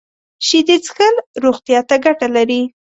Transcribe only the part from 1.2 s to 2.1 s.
روغتیا ته